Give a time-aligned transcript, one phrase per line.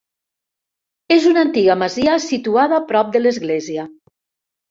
[1.15, 3.85] És una antiga masia situada a prop de l'església.